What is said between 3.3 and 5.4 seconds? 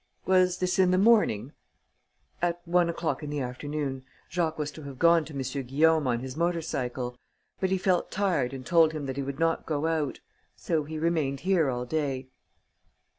afternoon. Jacques was to have gone to